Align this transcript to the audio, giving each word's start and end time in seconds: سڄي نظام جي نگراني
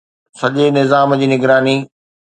سڄي 0.39 0.65
نظام 0.77 1.09
جي 1.19 1.27
نگراني 1.33 1.75